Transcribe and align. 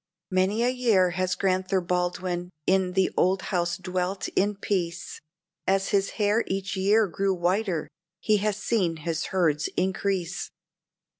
Many 0.31 0.63
a 0.63 0.69
year 0.69 1.11
has 1.11 1.35
Grand'ther 1.35 1.79
Baldwin 1.79 2.49
in 2.65 2.93
the 2.93 3.11
old 3.15 3.43
house 3.53 3.77
dwelt 3.77 4.29
in 4.29 4.55
peace, 4.55 5.21
As 5.67 5.89
his 5.89 6.09
hair 6.17 6.43
each 6.47 6.75
year 6.75 7.05
grew 7.07 7.35
whiter, 7.35 7.87
he 8.19 8.37
has 8.37 8.57
seen 8.57 8.97
his 9.05 9.25
herds 9.25 9.69
increase. 9.77 10.49